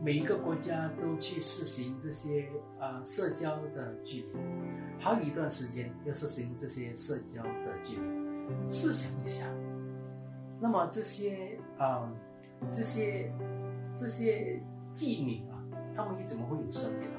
[0.00, 2.48] 每一个国家都去实行这些
[2.78, 4.28] 啊社交的距离，
[4.96, 8.70] 还有一段时间要实行这些社交的距离。
[8.70, 9.44] 试想一下，
[10.60, 12.08] 那么这些啊
[12.70, 13.32] 这些
[13.98, 14.62] 这些
[14.94, 15.58] 妓女啊，
[15.96, 17.18] 她们又怎么会有生命呢？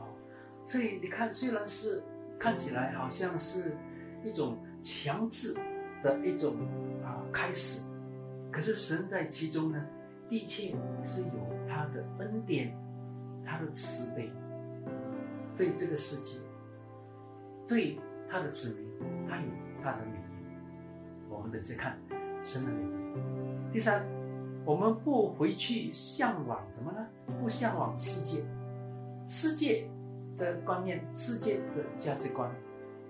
[0.00, 0.02] 啊，
[0.66, 2.02] 所以你看，虽然是
[2.38, 3.76] 看起来好像是
[4.24, 5.56] 一种强制
[6.02, 6.56] 的一种
[7.04, 7.88] 啊开始，
[8.50, 9.80] 可是神在其中呢。
[10.26, 11.28] 的确是有
[11.68, 12.74] 他的恩典，
[13.44, 14.32] 他的慈悲，
[15.54, 16.38] 对这个世界，
[17.68, 18.88] 对他的子民，
[19.28, 19.42] 他有
[19.82, 20.56] 他的美意。
[21.28, 21.98] 我们等下看
[22.42, 22.86] 神的美意。
[23.70, 24.08] 第三，
[24.64, 27.06] 我们不回去向往什么呢？
[27.40, 28.42] 不向往世界，
[29.28, 29.86] 世界
[30.38, 32.50] 的观念，世界的价值观，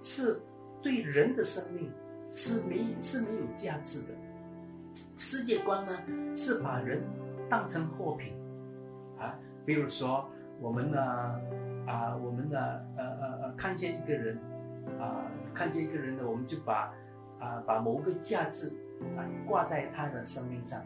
[0.03, 0.41] 是
[0.83, 1.93] 对人的生命
[2.33, 4.15] 是没是没有价值的。
[5.17, 5.97] 世界观呢，
[6.35, 7.03] 是把人
[7.49, 8.33] 当成货品
[9.19, 9.39] 啊。
[9.65, 10.29] 比如说，
[10.61, 11.01] 我们呢，
[11.87, 12.59] 啊，我们呢，
[12.97, 14.39] 呃呃呃，看见一个人，
[14.99, 16.93] 啊，看见一个人呢，我们就把
[17.39, 18.73] 啊把某个价值
[19.17, 20.83] 啊挂在他的生命上。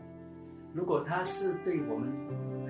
[0.72, 2.09] 如果它是对我们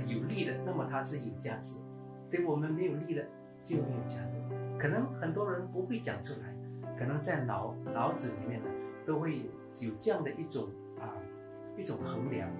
[0.07, 1.85] 有利的，那么它是有价值；
[2.31, 3.25] 对我们没有利的，
[3.63, 4.37] 就没有价值。
[4.79, 6.55] 可能很多人不会讲出来，
[6.99, 8.69] 可能在脑脑子里面呢，
[9.07, 9.39] 都会
[9.81, 11.15] 有这样的一种啊。
[11.77, 12.51] 一种衡量，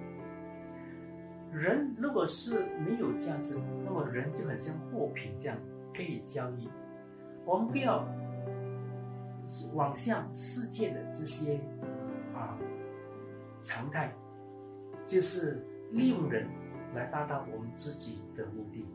[1.51, 5.57] 人如果是没有价值，那么人就很像货品这样
[5.93, 6.69] 可以交易。
[7.43, 8.07] 我们不要
[9.73, 11.59] 往向世界的这些
[12.33, 12.57] 啊
[13.61, 14.15] 常态，
[15.09, 16.47] 就是利用人
[16.93, 18.85] 来达到我们自己的目的，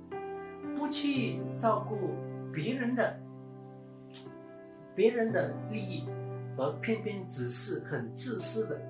[0.79, 2.15] 不去照顾
[2.53, 3.19] 别人的
[4.95, 6.09] 别人的利益，
[6.57, 8.81] 而偏偏只是很自私的。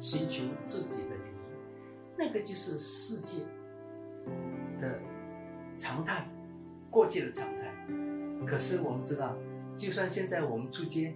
[0.00, 3.44] 寻求自己的利益，那个就是世界
[4.80, 4.98] 的
[5.78, 6.28] 常态，
[6.90, 7.72] 过去的常态。
[8.44, 9.34] 可是我们知道，
[9.76, 11.14] 就算现在我们出街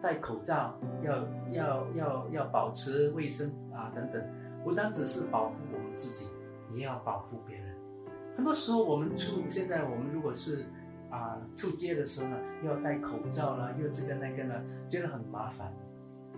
[0.00, 4.24] 戴口罩，要要要要保持卫生啊等等，
[4.62, 6.30] 不单只是保护我们自己，
[6.74, 7.74] 也要保护别人。
[8.36, 10.66] 很多时候我们出现在我们如果是
[11.10, 14.54] 啊出街的时候呢，要戴口罩啦，又这个那个呢，
[14.88, 15.72] 觉得很麻烦。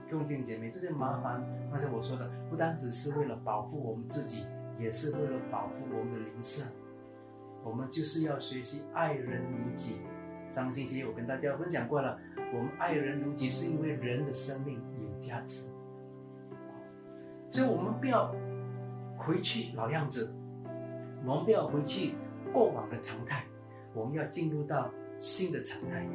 [0.09, 4.45] 兄弟姐妹，这些麻烦，刚才我说的，不单只是为了保护我们自己，
[4.79, 6.65] 也是为了保护我们的灵舍。
[7.65, 10.03] 我们就是要学习爱人如己。
[10.51, 12.19] 上个星期我跟大家分享过了，
[12.53, 15.71] 我们爱人如己，是因为人的生命有价值。
[17.51, 18.35] 所以，我们不要
[19.17, 20.35] 回去老样子，
[21.25, 22.15] 我们不要回去
[22.53, 23.45] 过往的常态，
[23.95, 26.07] 我们要进入到新的常态。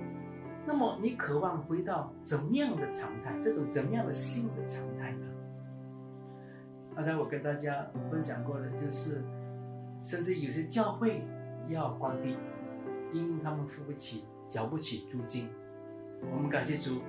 [0.67, 3.33] 那么你渴望回到怎么样的常态？
[3.41, 5.25] 这种怎么样的新的常态呢？
[6.95, 9.23] 刚才我跟大家分享过的，就是
[10.01, 11.23] 甚至有些教会
[11.69, 12.35] 要关闭，
[13.13, 15.49] 因为他们付不起、缴不起租金。
[16.29, 17.01] 我们感谢主，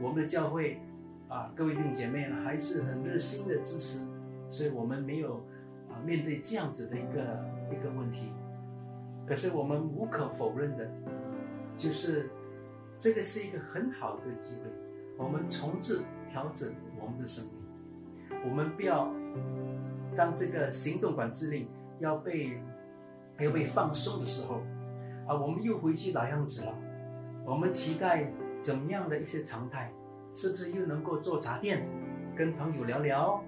[0.00, 0.80] 我们的教会
[1.32, 4.06] 啊，各位弟兄姐妹还是很热心的支持，
[4.50, 5.36] 所以我们没有
[5.88, 8.30] 啊面对这样子的一个一个问题。
[9.26, 10.86] 可是我们无可否认的，
[11.74, 12.28] 就是
[12.98, 14.62] 这个是一个很好的机会，
[15.16, 18.40] 我们重置、调整我们的生命。
[18.44, 19.10] 我们不要
[20.14, 21.66] 当这个行动管制令
[21.98, 22.60] 要被
[23.38, 24.56] 要被放松的时候，
[25.26, 26.74] 啊，我们又回去老样子了。
[27.46, 29.90] 我们期待怎么样的一些常态？
[30.34, 31.86] 是不是又能够做茶店，
[32.36, 33.42] 跟朋友聊聊，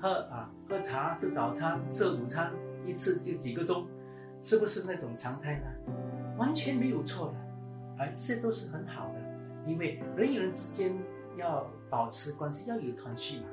[0.00, 2.52] 喝啊喝茶吃早餐吃午餐，
[2.84, 3.86] 一次就几个钟，
[4.42, 5.66] 是不是那种常态呢？
[6.38, 9.20] 完全没有错的，啊，这些都是很好的，
[9.66, 10.96] 因为人与人之间
[11.36, 13.44] 要保持关系，要有团聚嘛。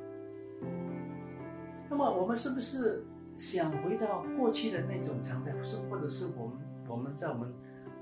[1.89, 3.05] 那么我们是不是
[3.37, 7.53] 想回到过去的那种常态，是或者是我们我们在我们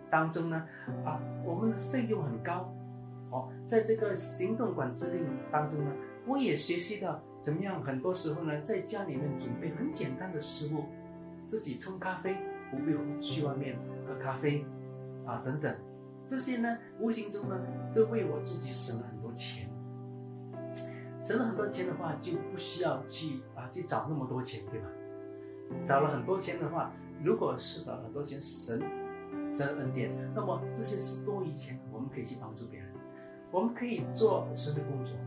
[0.10, 0.64] 当中呢？
[1.06, 2.74] 啊，我们的费用很高，
[3.32, 5.92] 哦，在这个行动管制令当中呢，
[6.28, 10.86] 我也学习到怎么样，很多时候呢，在家里面准备很简单的食物，
[11.48, 12.36] 自己冲咖啡，
[12.70, 14.66] 不必去外面喝咖啡，
[15.26, 15.76] 啊等等，
[16.28, 17.58] 这些呢，无形中呢，
[17.96, 19.70] 都为我自己省了很多钱。
[21.22, 24.88] 省了很多钱的话，就不需要去啊去找那么多钱，对吧？
[25.86, 26.92] 找了很多钱的话，
[27.24, 28.82] 如果是找很多钱神
[29.54, 32.91] 神恩典，那么这些是多余钱，我们可以去帮助别人，
[33.52, 35.18] 我们可以做神的工作，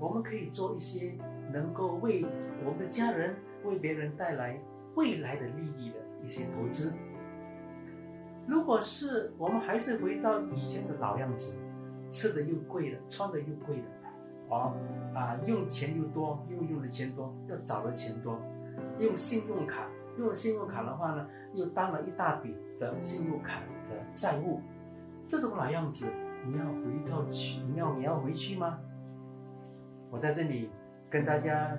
[0.00, 1.14] 我们可以做一些
[1.52, 2.24] 能够为
[2.64, 4.58] 我们的家人、为别人带来
[4.96, 6.92] 未来的利益的一些投资。
[8.48, 11.60] 如果是我们还是回到以前的老样子，
[12.10, 13.84] 吃的又贵了，穿的又贵了。
[14.48, 14.74] 哦，
[15.14, 18.38] 啊，用钱又多，又用的钱多，又找的钱多，
[18.98, 19.86] 用信用卡，
[20.18, 24.60] 用信用卡的话呢，又当了一大笔的信用卡的债务，
[25.26, 26.12] 这种老样子，
[26.46, 28.78] 你要回头去，你要你要回去吗？
[30.10, 30.70] 我在这里
[31.08, 31.76] 跟大家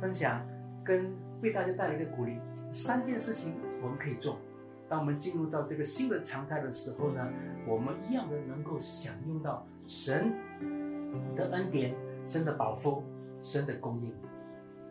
[0.00, 0.40] 分享，
[0.84, 2.38] 跟为大家带来一个鼓励，
[2.72, 4.38] 三件事情我们可以做，
[4.88, 7.28] 当我们进入到这个新的常态的时候呢，
[7.66, 10.32] 我们一样的能够享用到神。
[11.36, 11.94] 的恩典，
[12.26, 13.04] 神的保护，
[13.40, 14.12] 神的供应。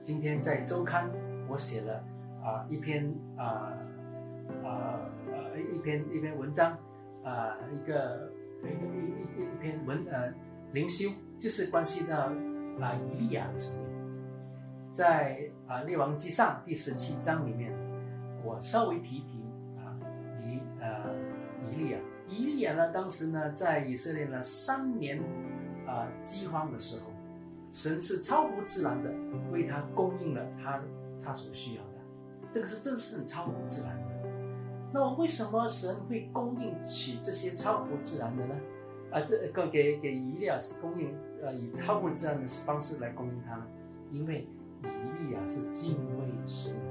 [0.01, 1.11] 今天在周刊，
[1.49, 2.01] 我写了
[2.41, 3.73] 啊一篇啊
[4.63, 6.77] 啊呃一篇一篇文章
[7.25, 8.31] 啊一个
[8.69, 10.33] 一一一一篇文呃
[10.71, 12.31] 灵修，就是关系到
[12.81, 13.89] 啊以利亚的生命。
[14.91, 17.73] 在啊列王记上第十七章里面，
[18.43, 19.43] 我稍微提一提
[19.77, 19.95] 啊
[20.41, 21.15] 以呃
[21.67, 21.97] 以利亚。
[22.27, 25.21] 以利亚呢，当时呢在以色列呢三年。
[25.85, 27.11] 啊，饥荒的时候，
[27.73, 29.11] 神是超乎自然的
[29.51, 30.81] 为他供应了他
[31.21, 31.89] 他所需要的，
[32.53, 34.02] 这个是真是超乎自然。
[34.93, 38.55] 那为什么神会供应起这些超乎自然的呢？
[39.11, 43.65] 啊，这个给给以利亚是供应，呃，以超乎自然的方式来供应他呢？
[44.11, 44.47] 因为
[44.83, 46.81] 以利亚是敬畏神的。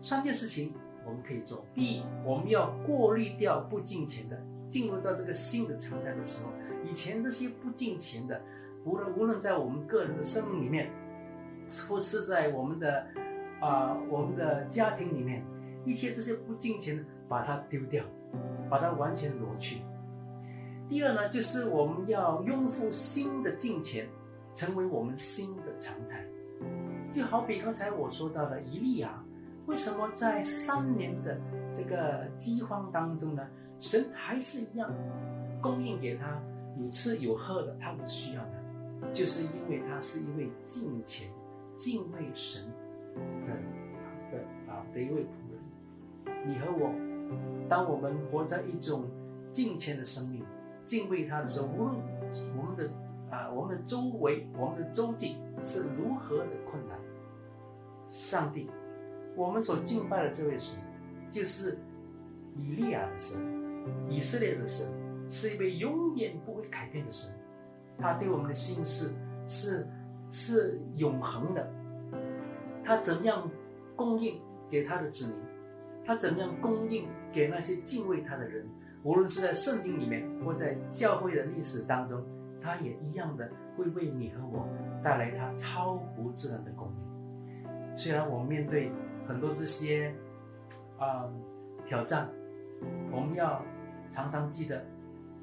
[0.00, 0.72] 三件事情
[1.04, 6.52] 我们可以做：第一，我们要过滤掉不敬虔的，进入到这个新的常态的时候。
[6.88, 8.40] 以前这些不敬钱的，
[8.84, 10.90] 无论无论在我们个人的生命里面，
[11.88, 13.06] 或是在我们的
[13.60, 15.44] 啊我们的家庭里面，
[15.84, 18.04] 一切这些不敬钱的，把它丢掉，
[18.68, 19.82] 把它完全挪去。
[20.88, 24.08] 第二呢，就是我们要拥护新的敬钱，
[24.54, 26.24] 成为我们新的常态。
[27.10, 29.24] 就好比刚才我说到的伊利亚，
[29.66, 31.40] 为什么在三年的
[31.72, 33.46] 这个饥荒当中呢，
[33.78, 34.92] 神还是一样
[35.60, 36.40] 供应给他？
[36.78, 41.28] 有吃有喝的，他们需要的，就是因为他是一位敬虔、
[41.76, 42.72] 敬畏神
[43.46, 43.52] 的
[44.30, 44.38] 的
[44.72, 45.49] 啊的一位仆。
[46.46, 46.92] 你和我，
[47.68, 49.04] 当我们活在一种
[49.50, 50.44] 敬虔的生命、
[50.84, 51.96] 敬畏他的时候，无论
[52.56, 52.90] 我们的
[53.30, 56.98] 啊我们的周围、我们的周际是如何的困难，
[58.08, 58.68] 上帝，
[59.36, 60.82] 我们所敬拜的这位神，
[61.28, 61.78] 就是
[62.56, 63.40] 以利亚的神，
[64.08, 64.92] 以色列的神。
[65.32, 67.38] 是一位永远不会改变的神，
[67.96, 69.14] 他对我们的心思
[69.46, 69.86] 是
[70.28, 71.72] 是永恒的。
[72.82, 73.48] 他怎样
[73.94, 75.49] 供应给他的子民？
[76.10, 78.66] 他怎样供应给那些敬畏他的人？
[79.04, 82.20] 无论是在圣经里面，或在教会的历史当中，
[82.60, 84.68] 他也一样的会为你和我
[85.04, 87.96] 带来他超乎自然的供应。
[87.96, 88.90] 虽然我们面对
[89.28, 90.12] 很多这些
[90.98, 91.30] 啊
[91.86, 92.28] 挑战，
[93.12, 93.64] 我们要
[94.10, 94.84] 常常记得。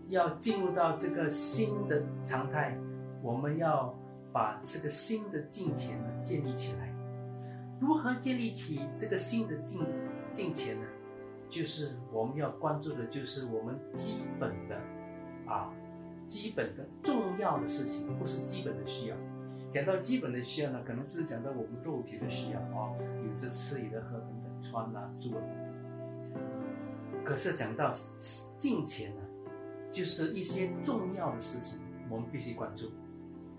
[0.10, 2.77] 要进入到这个新的常态，
[3.21, 3.97] 我们要
[4.34, 6.93] 把这个新的境界呢建立起来。
[7.80, 9.82] 如何建立起这个新的金
[10.38, 10.86] 金钱呢？
[11.50, 14.76] 就是我们要关注的，就是我们基本的
[15.47, 15.73] 啊，
[16.28, 19.15] 基本的重要的事情，不是基本的需要。
[19.67, 22.93] 讲到基本的需要呢，可能只是讲到我们肉体的需要啊，
[23.26, 25.41] 有着吃、有的喝等等，穿啊、住啊。
[27.26, 27.91] 可是讲到
[28.60, 29.21] 金钱呢，
[29.91, 31.80] 就是一些重要的事情，
[32.12, 32.91] 我们必须关注。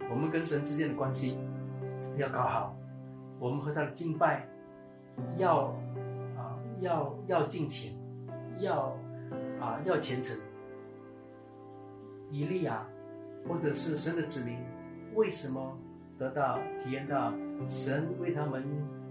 [0.09, 1.41] 我们跟神之间的关系
[2.17, 2.77] 要搞好，
[3.41, 4.49] 我们和他的敬拜
[5.37, 5.77] 要
[6.81, 7.93] 要要敬虔，
[8.59, 8.97] 要
[9.61, 10.37] 啊要虔诚。
[12.31, 12.87] 以利亚
[13.49, 14.59] 或者是神的子民，
[15.14, 15.77] 为什么
[16.19, 17.33] 得到体验到
[17.67, 18.64] 神为他们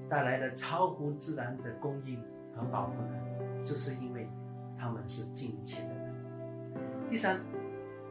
[0.10, 2.22] 带来的超乎自然的供应
[2.56, 3.62] 和保护呢？
[3.62, 4.30] 就是因为
[4.78, 6.16] 他们是敬虔的人。
[7.10, 7.40] 第三，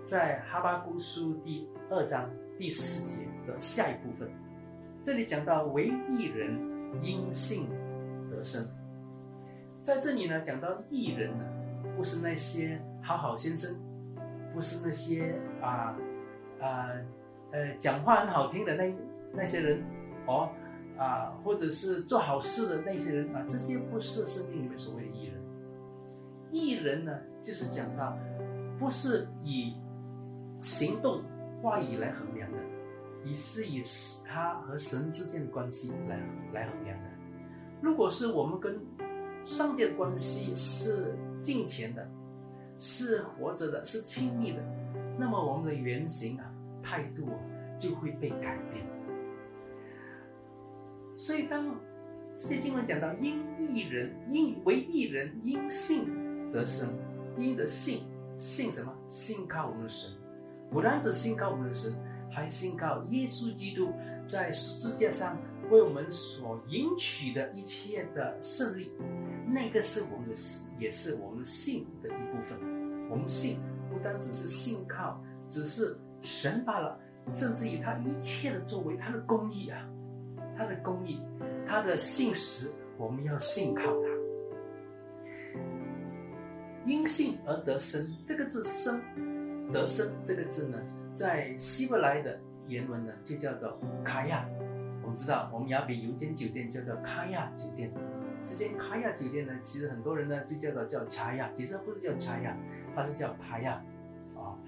[0.04, 2.28] 在哈巴谷书第二章。
[2.58, 4.30] 第四节的下一部分，
[5.02, 6.58] 这里讲到唯一人
[7.02, 7.68] 因信
[8.30, 8.66] 得生，
[9.86, 11.44] 在这里呢讲到艺人呢，
[11.96, 13.72] 不是那些好好先生，
[14.52, 15.96] 不是那些啊
[16.60, 16.90] 啊
[17.52, 18.92] 呃讲话很好听的那
[19.32, 19.84] 那些人
[20.26, 20.50] 哦
[20.98, 25.40] 啊，或者是做好事的那些人啊，这些不是圣经里面所谓的艺人。
[26.50, 28.18] 艺人呢，就是讲到
[28.80, 29.76] 不是以
[30.62, 31.22] 行动。
[31.62, 32.58] 话语来衡量的，
[33.24, 33.80] 以是以
[34.26, 36.20] 他和神之间的关系来
[36.52, 37.04] 来衡量的。
[37.80, 38.78] 如果是我们跟
[39.46, 42.04] 上帝的关系是近前的，
[42.80, 44.58] 是活着的，是亲密的，
[45.16, 47.38] 那么我们的原型啊、态度啊
[47.78, 48.84] 就会被改变。
[51.16, 51.76] 所以当
[52.36, 53.40] 这些经文讲到因
[53.72, 56.88] 一人因为一人因信得生，
[57.38, 58.00] 因的信
[58.36, 58.92] 信什么？
[59.06, 60.10] 信靠我们的神。
[60.72, 61.94] 不单只信靠我们的神，
[62.28, 63.92] 还信靠耶稣基督
[64.26, 65.38] 在十字架上
[65.70, 68.92] 为我们所赢取的一切的胜利。
[69.48, 70.34] 那个是我们的，
[70.78, 72.58] 也是我们信的一部分。
[73.08, 76.98] 我们信不单只是信靠，只是神罢了，
[77.30, 79.88] 甚至于他一切的作为，他的公义啊，
[80.58, 81.22] 他的公义，
[81.66, 84.08] 他的信实，我们要信靠他。
[86.84, 89.00] 因信而得生，这个字生。
[89.72, 90.80] 得生这个字呢，
[91.12, 94.48] 在希伯来的原文呢，就叫做卡亚。
[95.06, 97.92] 我们知道，我们雅比有一间酒店叫做卡亚酒店。
[98.44, 102.56] 这间卡亚酒店呢，其实很多人呢就叫做叫查亚，其实不是叫查亚，
[102.94, 103.80] 它是叫卡亚
[104.34, 104.58] 啊。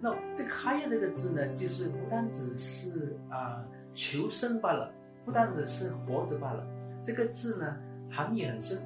[0.00, 6.64] 那这个卡亚这个字呢，就是不单只是啊求生罢了，不单只是活着罢了。
[7.02, 7.76] 这个字呢，
[8.08, 8.78] 含义很深。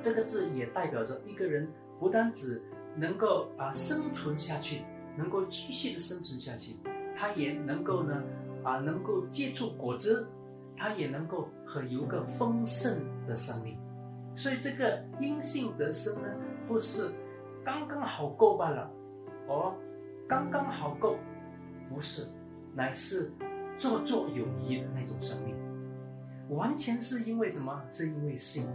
[0.00, 1.68] 这个字也代表着一个人
[2.00, 2.62] 不单只。
[2.98, 4.80] 能够啊生存下去，
[5.18, 6.76] 能够继续的生存下去，
[7.14, 8.22] 他也能够呢
[8.66, 10.28] 啊能够结出果子，
[10.76, 13.78] 它也能够很有个丰盛的生命。
[14.34, 16.28] 所以这个因信得生呢，
[16.66, 17.12] 不是
[17.64, 18.90] 刚刚好够罢了，
[19.46, 19.74] 哦，
[20.28, 21.16] 刚刚好够，
[21.88, 22.28] 不是，
[22.74, 23.30] 乃是
[23.78, 25.54] 绰绰有余的那种生命，
[26.50, 27.80] 完全是因为什么？
[27.92, 28.66] 是因为信。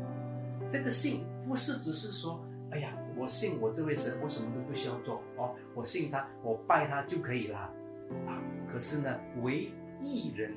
[0.69, 2.39] 这个信不是只是说，
[2.71, 2.97] 哎呀。
[3.17, 7.59] 我信我这位神，我什么都不需要做哦，我信他，我拜他就可以了
[8.25, 8.41] 啊。
[8.71, 9.69] 可是呢，唯
[10.03, 10.53] 艺人，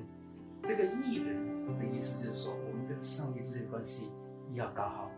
[0.62, 1.36] 这个艺人
[1.78, 4.10] 的意思就是说，我们跟上帝之间的关系
[4.54, 5.10] 要搞好。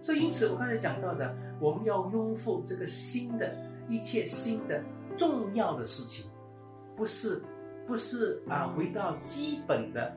[0.00, 3.56] 所以因此，我刚才讲到的，我们要拥护这个新的
[3.88, 4.82] 一切新的
[5.16, 6.30] 重要的事情，
[6.96, 7.42] 不是
[7.86, 10.16] 不是啊，回到基本的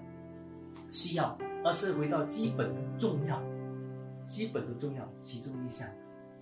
[0.90, 3.40] 需要，而是回到基本的重要，
[4.26, 5.88] 基本的重要其中一项。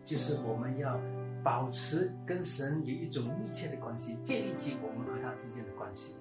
[0.06, 1.00] 就是我们要
[1.44, 6.16] 保持跟神有一种密切的关系，建立起我们和他之间的关系。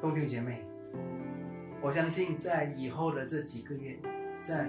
[0.00, 0.62] 兄弟姐妹，
[1.82, 3.98] 我相信在以后的这几个月，
[4.42, 4.64] 在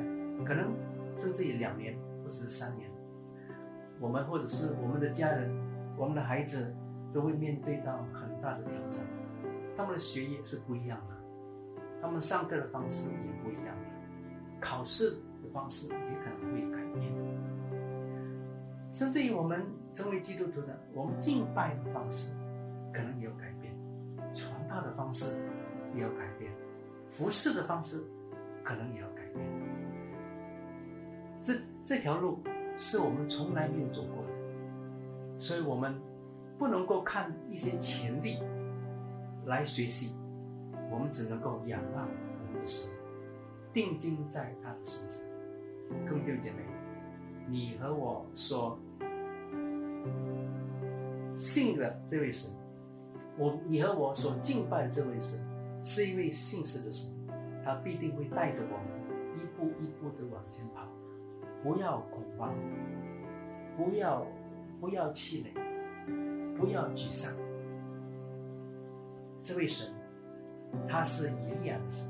[0.46, 0.74] 可能
[1.18, 2.90] 甚至于两年或者是三年，
[4.00, 5.52] 我们或者是我们的家人、
[5.98, 6.74] 我们的孩子
[7.14, 9.06] 都会面对到很大的挑战。
[9.76, 11.16] 他们的学业是不一样的，
[12.02, 17.14] 他们上课的方式也不一样的，考试的方式也可能会改变。
[18.94, 22.34] 甚至于我们成为基督徒的，我们敬拜的方式
[22.94, 23.75] 可能也有改变，
[24.76, 25.42] 传道的方式
[25.96, 26.52] 也要改变，
[27.10, 28.04] 服侍的方式
[28.62, 29.46] 可能也要改变。
[31.42, 31.54] 这
[31.86, 32.40] 这条路
[32.78, 35.98] 是我们从来没有走过的，所以我们
[36.58, 38.40] 不能够看一些潜力
[39.46, 40.18] 来学习，
[40.92, 42.92] 我们只能够仰望我们的神，
[43.72, 45.26] 定睛在他的身上。
[46.06, 46.58] 各位弟兄姐妹，
[47.48, 48.78] 你和我说。
[51.38, 52.54] 信的这位神，
[53.38, 55.40] 我你和我所敬拜这位神，
[55.84, 57.14] 是一位信实的神，
[57.64, 58.88] 他必定会带着我们
[59.38, 60.88] 一步一步的往前跑，
[61.62, 62.54] 不要恐慌，
[63.76, 64.26] 不要
[64.80, 65.54] 不要气馁，
[66.58, 67.34] 不要沮丧。
[69.42, 69.94] 这位神，
[70.88, 72.10] 他是以利亚的神，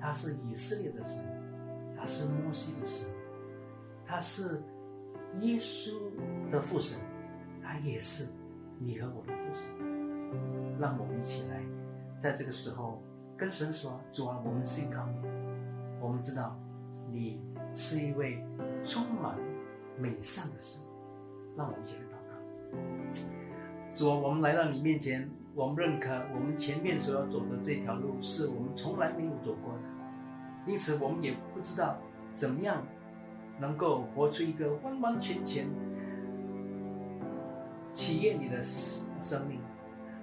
[0.00, 1.24] 他是以色列的神，
[1.96, 3.08] 他是摩西的神，
[4.06, 4.62] 他是
[5.40, 6.10] 耶稣
[6.50, 7.00] 的父神，
[7.62, 8.30] 他也是
[8.78, 9.91] 你和我的父神。
[10.80, 11.62] 让我们一起来，
[12.18, 13.02] 在这个时候
[13.36, 15.16] 跟神说：“主啊，我们信靠你。
[16.00, 16.58] 我们知道
[17.10, 17.40] 你
[17.74, 18.44] 是一位
[18.82, 19.38] 充满
[19.98, 20.82] 美善的神。”
[21.56, 22.34] 让我们一起来祷告。
[23.94, 25.30] 主啊，我们来到你面前。
[25.54, 29.80] 我们认可，我们前面所要走的这条路是我们从来没有走过的，
[30.66, 31.98] 因此我们也不知道
[32.34, 32.82] 怎么样
[33.60, 35.68] 能够活出一个完完全全
[37.92, 39.60] 体验你的生命。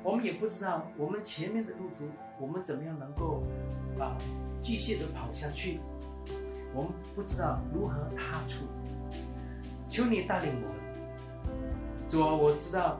[0.03, 3.43] 我们也不知道我们前面的路途，我们怎么样能够
[3.99, 4.17] 啊
[4.61, 5.79] 继续的跑下去。
[6.73, 8.65] 我们不知道如何踏出，
[9.87, 12.09] 求你带领我们。
[12.09, 12.99] 主啊，我知道。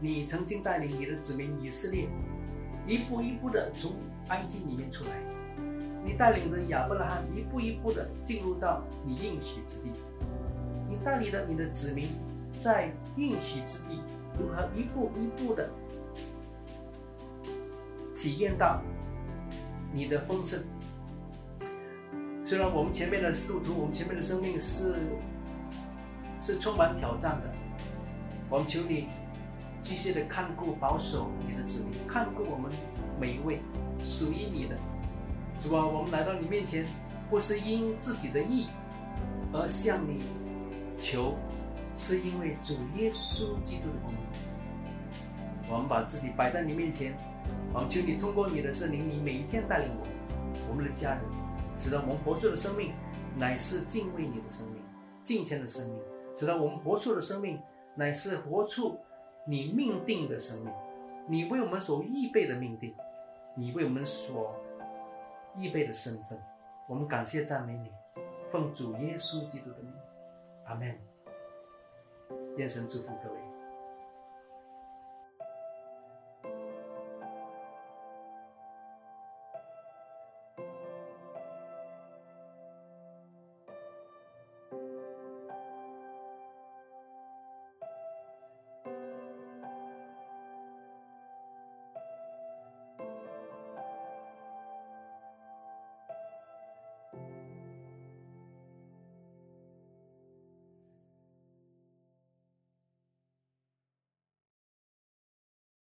[0.00, 2.06] 你曾经带领你的子民以色列
[2.86, 3.92] 一步一步的从
[4.28, 5.10] 埃及里面出来，
[6.04, 9.92] 你带领着亚伯拉罕一步一步的进入到你应许之地，
[10.90, 12.08] 你带领着你的子民
[12.60, 14.02] 在应许之地
[14.38, 15.70] 如何一步一步的
[18.14, 18.80] 体验到
[19.92, 20.60] 你的丰盛。
[22.44, 24.94] 虽然我们前面的路途，我们前面的生命是
[26.38, 27.52] 是充满挑战的，
[28.48, 29.08] 我们求你。
[29.86, 32.72] 继续的看顾、保守你的子民，看顾我们
[33.20, 33.60] 每一位
[34.02, 34.74] 属于你的
[35.58, 35.86] 主啊！
[35.86, 36.86] 我们来到你面前，
[37.28, 38.68] 不是因自己的意
[39.52, 40.22] 而向你
[40.98, 41.34] 求，
[41.94, 44.16] 是因为主耶稣基督的名。
[45.68, 47.14] 我们把自己摆在你面前，
[47.74, 50.06] 望求你通过你的圣灵，你每一天带领我、
[50.70, 51.20] 我们的家人，
[51.76, 52.92] 使得我们活出的生命
[53.36, 54.80] 乃是敬畏你的生命、
[55.24, 56.00] 敬虔的生命，
[56.36, 57.60] 使得我们活出的生命
[57.96, 58.96] 乃是活出。
[59.46, 60.72] 你命定的生命，
[61.26, 62.94] 你为我们所预备的命定，
[63.54, 64.56] 你为我们所
[65.54, 66.38] 预备的身份，
[66.88, 67.90] 我们感谢赞美你，
[68.50, 69.92] 奉主耶稣基督的名，
[70.64, 70.98] 阿门。
[72.56, 73.33] 愿神祝福各位。